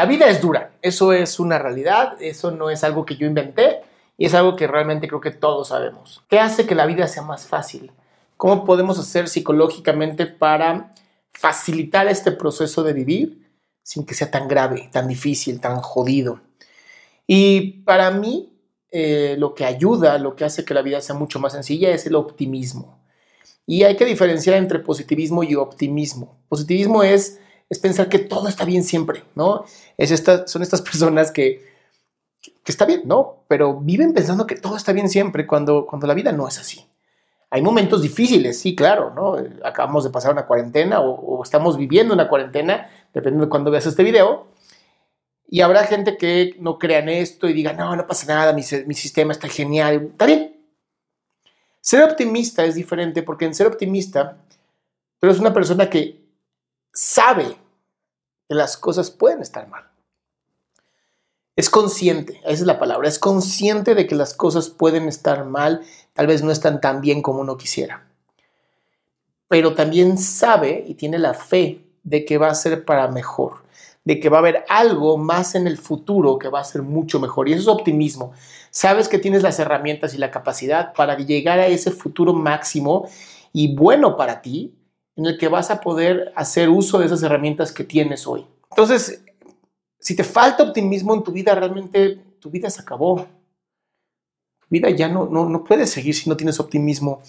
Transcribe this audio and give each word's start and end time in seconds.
La 0.00 0.06
vida 0.06 0.30
es 0.30 0.40
dura, 0.40 0.72
eso 0.80 1.12
es 1.12 1.38
una 1.38 1.58
realidad, 1.58 2.16
eso 2.22 2.50
no 2.52 2.70
es 2.70 2.84
algo 2.84 3.04
que 3.04 3.16
yo 3.18 3.26
inventé 3.26 3.82
y 4.16 4.24
es 4.24 4.32
algo 4.32 4.56
que 4.56 4.66
realmente 4.66 5.06
creo 5.06 5.20
que 5.20 5.30
todos 5.30 5.68
sabemos. 5.68 6.24
¿Qué 6.26 6.40
hace 6.40 6.66
que 6.66 6.74
la 6.74 6.86
vida 6.86 7.06
sea 7.06 7.22
más 7.22 7.46
fácil? 7.46 7.92
¿Cómo 8.38 8.64
podemos 8.64 8.98
hacer 8.98 9.28
psicológicamente 9.28 10.24
para 10.24 10.94
facilitar 11.34 12.08
este 12.08 12.32
proceso 12.32 12.82
de 12.82 12.94
vivir 12.94 13.46
sin 13.82 14.06
que 14.06 14.14
sea 14.14 14.30
tan 14.30 14.48
grave, 14.48 14.88
tan 14.90 15.06
difícil, 15.06 15.60
tan 15.60 15.82
jodido? 15.82 16.40
Y 17.26 17.82
para 17.82 18.10
mí, 18.10 18.54
eh, 18.90 19.36
lo 19.38 19.54
que 19.54 19.66
ayuda, 19.66 20.16
lo 20.16 20.34
que 20.34 20.46
hace 20.46 20.64
que 20.64 20.72
la 20.72 20.80
vida 20.80 21.02
sea 21.02 21.14
mucho 21.14 21.40
más 21.40 21.52
sencilla 21.52 21.90
es 21.90 22.06
el 22.06 22.14
optimismo. 22.14 23.04
Y 23.66 23.82
hay 23.82 23.98
que 23.98 24.06
diferenciar 24.06 24.56
entre 24.56 24.78
positivismo 24.78 25.42
y 25.42 25.56
optimismo. 25.56 26.38
Positivismo 26.48 27.02
es 27.02 27.38
es 27.70 27.78
pensar 27.78 28.08
que 28.08 28.18
todo 28.18 28.48
está 28.48 28.64
bien 28.64 28.82
siempre, 28.82 29.22
¿no? 29.36 29.64
Es 29.96 30.10
son 30.46 30.62
estas 30.62 30.82
personas 30.82 31.30
que, 31.30 31.64
que, 32.42 32.72
está 32.72 32.84
bien, 32.84 33.02
¿no? 33.04 33.44
Pero 33.48 33.80
viven 33.80 34.12
pensando 34.12 34.46
que 34.46 34.56
todo 34.56 34.76
está 34.76 34.92
bien 34.92 35.08
siempre 35.08 35.46
cuando, 35.46 35.86
cuando 35.86 36.06
la 36.06 36.14
vida 36.14 36.32
no 36.32 36.48
es 36.48 36.58
así. 36.58 36.84
Hay 37.48 37.62
momentos 37.62 38.02
difíciles, 38.02 38.58
sí, 38.60 38.76
claro, 38.76 39.12
¿no? 39.14 39.36
Acabamos 39.64 40.04
de 40.04 40.10
pasar 40.10 40.32
una 40.32 40.46
cuarentena 40.46 41.00
o, 41.00 41.42
estamos 41.42 41.76
viviendo 41.76 42.12
una 42.12 42.28
cuarentena, 42.28 42.88
dependiendo 43.14 43.46
de 43.46 43.50
cuándo 43.50 43.70
veas 43.70 43.86
este 43.86 44.02
video. 44.02 44.48
Y 45.48 45.62
habrá 45.62 45.84
gente 45.84 46.16
que 46.16 46.54
no 46.60 46.78
crea 46.78 47.00
en 47.00 47.08
esto 47.08 47.48
y 47.48 47.52
diga, 47.52 47.72
no, 47.72 47.96
no 47.96 48.06
pasa 48.06 48.26
nada, 48.32 48.52
mi, 48.52 48.62
mi 48.86 48.94
sistema 48.94 49.32
está 49.32 49.48
genial. 49.48 50.10
Está 50.12 50.26
bien. 50.26 50.56
Ser 51.80 52.04
optimista 52.04 52.64
es 52.64 52.74
diferente 52.74 53.22
porque 53.22 53.46
en 53.46 53.54
ser 53.54 53.66
optimista, 53.66 54.36
pero 55.18 55.32
es 55.32 55.40
una 55.40 55.52
persona 55.52 55.90
que 55.90 56.19
sabe 56.92 57.56
que 58.48 58.54
las 58.54 58.76
cosas 58.76 59.10
pueden 59.10 59.42
estar 59.42 59.68
mal. 59.68 59.90
Es 61.56 61.68
consciente, 61.68 62.38
esa 62.44 62.52
es 62.52 62.60
la 62.62 62.78
palabra, 62.78 63.08
es 63.08 63.18
consciente 63.18 63.94
de 63.94 64.06
que 64.06 64.14
las 64.14 64.34
cosas 64.34 64.70
pueden 64.70 65.08
estar 65.08 65.44
mal, 65.44 65.82
tal 66.14 66.26
vez 66.26 66.42
no 66.42 66.50
están 66.50 66.80
tan 66.80 67.00
bien 67.00 67.22
como 67.22 67.40
uno 67.40 67.56
quisiera. 67.56 68.06
Pero 69.48 69.74
también 69.74 70.16
sabe 70.16 70.84
y 70.86 70.94
tiene 70.94 71.18
la 71.18 71.34
fe 71.34 71.84
de 72.02 72.24
que 72.24 72.38
va 72.38 72.48
a 72.48 72.54
ser 72.54 72.84
para 72.84 73.08
mejor, 73.08 73.64
de 74.04 74.20
que 74.20 74.28
va 74.28 74.38
a 74.38 74.40
haber 74.40 74.64
algo 74.68 75.18
más 75.18 75.54
en 75.54 75.66
el 75.66 75.76
futuro 75.76 76.38
que 76.38 76.48
va 76.48 76.60
a 76.60 76.64
ser 76.64 76.82
mucho 76.82 77.20
mejor. 77.20 77.48
Y 77.48 77.52
eso 77.52 77.62
es 77.62 77.68
optimismo. 77.68 78.32
Sabes 78.70 79.08
que 79.08 79.18
tienes 79.18 79.42
las 79.42 79.58
herramientas 79.58 80.14
y 80.14 80.18
la 80.18 80.30
capacidad 80.30 80.92
para 80.94 81.16
llegar 81.16 81.58
a 81.58 81.66
ese 81.66 81.90
futuro 81.90 82.32
máximo 82.32 83.08
y 83.52 83.74
bueno 83.74 84.16
para 84.16 84.40
ti, 84.40 84.74
en 85.16 85.26
el 85.26 85.38
que 85.38 85.48
vas 85.48 85.70
a 85.70 85.80
poder 85.80 86.32
hacer 86.36 86.68
uso 86.68 86.98
de 86.98 87.06
esas 87.06 87.22
herramientas 87.22 87.72
que 87.72 87.84
tienes 87.84 88.26
hoy. 88.26 88.46
Entonces, 88.70 89.22
si 89.98 90.16
te 90.16 90.24
falta 90.24 90.62
optimismo 90.62 91.14
en 91.14 91.22
tu 91.22 91.32
vida, 91.32 91.54
realmente 91.54 92.16
tu 92.38 92.50
vida 92.50 92.70
se 92.70 92.80
acabó. 92.80 93.26
Tu 94.60 94.66
vida 94.70 94.90
ya 94.90 95.08
no, 95.08 95.26
no, 95.26 95.48
no 95.48 95.64
puedes 95.64 95.90
seguir 95.90 96.14
si 96.14 96.28
no 96.28 96.36
tienes 96.36 96.58
optimismo, 96.60 97.20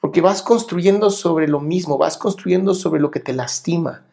porque 0.00 0.20
vas 0.20 0.42
construyendo 0.42 1.10
sobre 1.10 1.48
lo 1.48 1.60
mismo, 1.60 1.98
vas 1.98 2.16
construyendo 2.16 2.74
sobre 2.74 3.00
lo 3.00 3.10
que 3.10 3.20
te 3.20 3.32
lastima. 3.32 4.04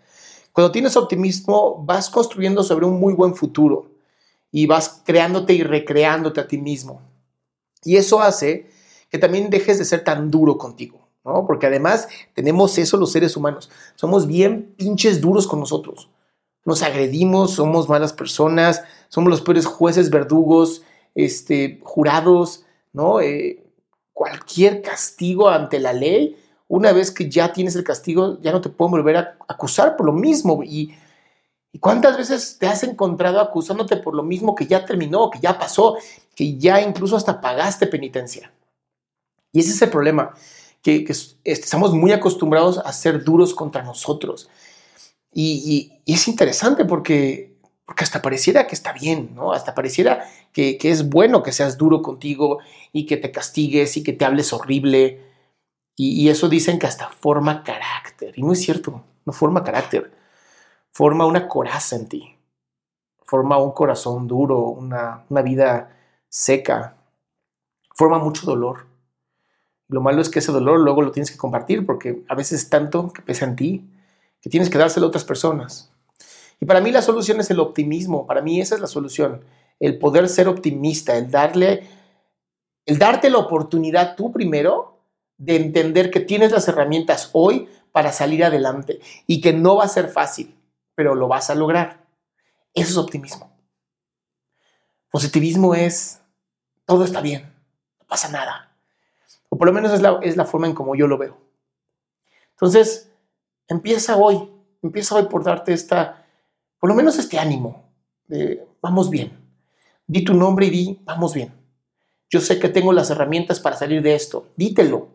Cuando 0.52 0.72
tienes 0.72 0.98
optimismo, 0.98 1.84
vas 1.84 2.10
construyendo 2.10 2.64
sobre 2.64 2.86
un 2.86 3.00
muy 3.00 3.14
buen 3.14 3.36
futuro 3.36 3.92
y 4.52 4.66
vas 4.66 5.02
creándote 5.06 5.54
y 5.54 5.64
recreándote 5.64 6.42
a 6.42 6.48
ti 6.48 6.58
mismo. 6.58 7.02
Y 7.84 7.98
eso 7.98 8.22
hace 8.22 8.70
que 9.10 9.18
también 9.18 9.50
dejes 9.50 9.78
de 9.78 9.86
ser 9.86 10.04
tan 10.04 10.30
duro 10.32 10.58
contigo. 10.58 11.09
Porque 11.24 11.68
además 11.68 12.08
tenemos 12.34 12.78
eso 12.78 12.98
los 12.98 13.12
seres 13.12 13.36
humanos. 13.36 13.70
Somos 13.96 14.28
bien 14.28 14.74
pinches 14.78 15.22
duros 15.22 15.48
con 15.48 15.60
nosotros. 15.60 16.10
Nos 16.66 16.82
agredimos, 16.82 17.52
somos 17.52 17.90
malas 17.90 18.14
personas, 18.14 18.84
somos 19.08 19.30
los 19.30 19.42
peores 19.42 19.66
jueces, 19.66 20.10
verdugos, 20.10 20.84
este, 21.16 21.80
jurados, 21.84 22.66
¿no? 22.94 23.22
Eh, 23.22 23.64
cualquier 24.14 24.82
castigo 24.82 25.50
ante 25.50 25.80
la 25.80 25.94
ley, 25.94 26.38
una 26.68 26.92
vez 26.92 27.12
que 27.12 27.30
ya 27.30 27.54
tienes 27.54 27.76
el 27.76 27.84
castigo, 27.84 28.40
ya 28.42 28.52
no 28.52 28.62
te 28.62 28.70
pueden 28.70 28.92
volver 28.92 29.18
a 29.18 29.38
acusar 29.48 29.96
por 29.96 30.06
lo 30.06 30.14
mismo. 30.14 30.62
Y, 30.64 30.94
¿Y 31.72 31.80
cuántas 31.80 32.18
veces 32.18 32.58
te 32.60 32.68
has 32.68 32.84
encontrado 32.84 33.40
acusándote 33.40 33.98
por 33.98 34.16
lo 34.16 34.24
mismo 34.24 34.56
que 34.56 34.68
ya 34.68 34.86
terminó, 34.86 35.30
que 35.30 35.40
ya 35.40 35.58
pasó, 35.58 35.98
que 36.36 36.58
ya 36.58 36.82
incluso 36.82 37.16
hasta 37.16 37.42
pagaste 37.42 37.88
penitencia? 37.88 38.52
Y 39.52 39.62
ese 39.62 39.72
es 39.72 39.82
el 39.82 39.90
problema 39.90 40.34
que, 40.82 41.06
estamos 41.44 41.94
muy 41.94 42.12
acostumbrados 42.12 42.78
a 42.80 42.94
ser 42.94 43.24
duros 43.24 43.54
contra 43.54 43.84
nosotros. 43.84 44.50
Y, 45.32 46.02
es 46.06 46.28
interesante 46.28 46.86
porque, 46.86 47.58
porque 47.86 48.04
hasta 48.04 48.22
pareciera 48.22 48.68
que 48.68 48.76
está 48.76 48.94
bien, 48.94 49.32
¿no? 49.36 49.52
Hasta 49.52 49.76
pareciera 49.76 50.26
que, 50.54 50.78
es 50.82 51.10
bueno 51.10 51.44
que 51.44 51.52
seas 51.52 51.78
duro 51.78 52.02
contigo 52.02 52.60
y 52.92 53.06
que 53.06 53.18
te 53.18 53.32
castigues 53.32 53.98
y 53.98 54.04
que 54.04 54.14
te 54.14 54.26
hables 54.26 54.54
horrible. 54.54 55.22
Y, 55.96 56.30
eso 56.30 56.50
dicen 56.50 56.80
que 56.80 56.88
hasta 56.88 57.10
forma 57.10 57.64
carácter. 57.64 58.34
Y 58.38 58.44
no 58.44 58.54
es 58.54 58.62
cierto, 58.62 59.04
no 59.26 59.34
forma 59.34 59.64
carácter. 59.64 60.12
Forma 60.92 61.26
una 61.26 61.48
coraza 61.48 61.96
en 61.96 62.10
ti. 62.10 62.36
Forma 63.24 63.58
un 63.60 63.72
corazón 63.74 64.28
duro, 64.28 64.60
una 64.62 65.24
vida 65.44 65.96
seca. 66.30 66.96
Forma 67.96 68.18
mucho 68.18 68.46
dolor. 68.46 68.89
Lo 69.90 70.02
malo 70.02 70.22
es 70.22 70.30
que 70.30 70.40
ese 70.40 70.52
dolor 70.52 70.80
luego 70.80 71.02
lo 71.02 71.12
tienes 71.12 71.32
que 71.32 71.38
compartir 71.38 71.86
porque 71.86 72.24
a 72.30 72.36
veces 72.36 72.62
es 72.62 72.70
tanto 72.70 73.12
que 73.12 73.24
pesa 73.24 73.46
en 73.46 73.56
ti 73.56 73.90
que 74.40 74.50
tienes 74.50 74.70
que 74.70 74.78
dárselo 74.78 75.08
a 75.08 75.10
otras 75.10 75.26
personas. 75.26 75.92
Y 76.62 76.66
para 76.66 76.80
mí 76.80 76.92
la 76.92 77.02
solución 77.02 77.40
es 77.40 77.50
el 77.50 77.60
optimismo. 77.60 78.28
Para 78.28 78.42
mí 78.42 78.62
esa 78.62 78.76
es 78.76 78.82
la 78.82 78.88
solución. 78.88 79.44
El 79.80 79.98
poder 79.98 80.30
ser 80.30 80.48
optimista, 80.48 81.18
el 81.18 81.32
darle, 81.32 81.88
el 82.86 83.00
darte 83.00 83.32
la 83.32 83.40
oportunidad 83.40 84.16
tú 84.16 84.32
primero 84.32 85.02
de 85.38 85.56
entender 85.56 86.12
que 86.12 86.20
tienes 86.20 86.52
las 86.52 86.68
herramientas 86.68 87.32
hoy 87.34 87.68
para 87.92 88.12
salir 88.12 88.44
adelante 88.44 89.00
y 89.26 89.42
que 89.42 89.54
no 89.54 89.78
va 89.78 89.86
a 89.86 89.90
ser 89.90 90.10
fácil, 90.10 90.56
pero 90.94 91.16
lo 91.16 91.28
vas 91.28 91.50
a 91.50 91.56
lograr. 91.56 92.06
Eso 92.76 92.92
es 92.92 92.98
optimismo. 92.98 93.52
Positivismo 95.10 95.74
es 95.74 96.22
todo 96.86 97.04
está 97.04 97.22
bien, 97.22 97.52
no 98.00 98.06
pasa 98.06 98.30
nada 98.30 98.69
o 99.50 99.58
por 99.58 99.68
lo 99.68 99.74
menos 99.74 99.92
es 99.92 100.02
la, 100.02 100.20
es 100.22 100.38
la 100.38 100.46
forma 100.46 100.68
en 100.68 100.74
como 100.74 100.96
yo 100.96 101.08
lo 101.08 101.18
veo. 101.18 101.38
Entonces, 102.52 103.12
empieza 103.68 104.18
hoy, 104.18 104.50
empieza 104.82 105.16
hoy 105.16 105.26
por 105.26 105.44
darte 105.44 105.74
esta, 105.74 106.26
por 106.80 106.90
lo 106.90 106.96
menos 106.96 107.18
este 107.18 107.40
ánimo 107.40 107.92
de 108.28 108.68
vamos 108.82 109.10
bien. 109.10 109.32
Di 110.08 110.24
tu 110.24 110.34
nombre 110.34 110.68
y 110.68 110.70
di 110.70 111.02
vamos 111.04 111.34
bien. 111.34 111.54
Yo 112.30 112.42
sé 112.42 112.60
que 112.60 112.70
tengo 112.70 112.94
las 112.94 113.10
herramientas 113.10 113.60
para 113.60 113.76
salir 113.76 114.02
de 114.02 114.14
esto. 114.16 114.48
Dítelo. 114.56 115.10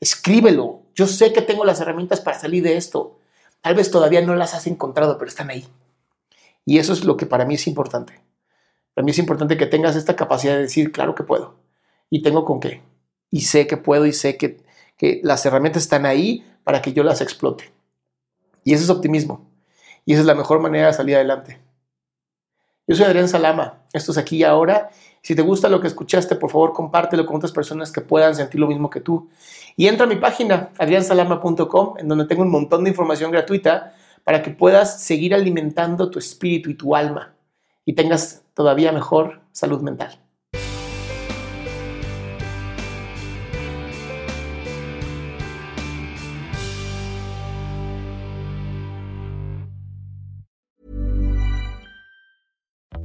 Escríbelo. 0.00 0.82
Yo 0.94 1.06
sé 1.06 1.32
que 1.32 1.42
tengo 1.42 1.64
las 1.64 1.80
herramientas 1.80 2.20
para 2.20 2.38
salir 2.38 2.62
de 2.62 2.76
esto. 2.76 3.18
Tal 3.60 3.74
vez 3.74 3.90
todavía 3.90 4.22
no 4.22 4.34
las 4.34 4.54
has 4.54 4.66
encontrado, 4.66 5.18
pero 5.18 5.28
están 5.28 5.50
ahí. 5.50 5.66
Y 6.64 6.78
eso 6.78 6.92
es 6.92 7.04
lo 7.04 7.16
que 7.16 7.26
para 7.26 7.44
mí 7.44 7.54
es 7.54 7.66
importante. 7.66 8.20
Para 8.94 9.04
mí 9.04 9.12
es 9.12 9.18
importante 9.18 9.56
que 9.56 9.66
tengas 9.66 9.94
esta 9.94 10.16
capacidad 10.16 10.54
de 10.54 10.62
decir, 10.62 10.90
claro 10.90 11.14
que 11.14 11.22
puedo. 11.22 11.54
Y 12.10 12.22
tengo 12.22 12.44
con 12.44 12.60
qué. 12.60 12.82
Y 13.36 13.42
sé 13.42 13.66
que 13.66 13.76
puedo 13.76 14.06
y 14.06 14.14
sé 14.14 14.38
que, 14.38 14.62
que 14.96 15.20
las 15.22 15.44
herramientas 15.44 15.82
están 15.82 16.06
ahí 16.06 16.42
para 16.64 16.80
que 16.80 16.94
yo 16.94 17.02
las 17.02 17.20
explote. 17.20 17.70
Y 18.64 18.72
ese 18.72 18.84
es 18.84 18.88
optimismo. 18.88 19.46
Y 20.06 20.14
esa 20.14 20.22
es 20.22 20.26
la 20.26 20.34
mejor 20.34 20.58
manera 20.58 20.86
de 20.86 20.94
salir 20.94 21.16
adelante. 21.16 21.60
Yo 22.86 22.96
soy 22.96 23.04
Adrián 23.04 23.28
Salama. 23.28 23.82
Esto 23.92 24.12
es 24.12 24.16
aquí 24.16 24.38
y 24.38 24.44
ahora. 24.44 24.88
Si 25.20 25.34
te 25.34 25.42
gusta 25.42 25.68
lo 25.68 25.82
que 25.82 25.86
escuchaste, 25.86 26.36
por 26.36 26.50
favor 26.50 26.72
compártelo 26.72 27.26
con 27.26 27.36
otras 27.36 27.52
personas 27.52 27.92
que 27.92 28.00
puedan 28.00 28.34
sentir 28.34 28.58
lo 28.58 28.68
mismo 28.68 28.88
que 28.88 29.00
tú. 29.00 29.28
Y 29.76 29.86
entra 29.86 30.06
a 30.06 30.08
mi 30.08 30.16
página, 30.16 30.70
adriansalama.com, 30.78 31.96
en 31.98 32.08
donde 32.08 32.24
tengo 32.24 32.40
un 32.40 32.50
montón 32.50 32.84
de 32.84 32.88
información 32.88 33.30
gratuita 33.30 33.92
para 34.24 34.40
que 34.40 34.50
puedas 34.50 35.02
seguir 35.02 35.34
alimentando 35.34 36.10
tu 36.10 36.18
espíritu 36.18 36.70
y 36.70 36.74
tu 36.74 36.96
alma 36.96 37.34
y 37.84 37.92
tengas 37.92 38.44
todavía 38.54 38.92
mejor 38.92 39.42
salud 39.52 39.82
mental. 39.82 40.25